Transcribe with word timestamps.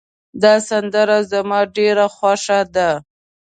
دا 0.41 0.53
سندره 0.67 1.17
زما 1.31 1.59
ډېره 1.75 2.05
خوښه 2.15 2.59
ده 2.75 2.89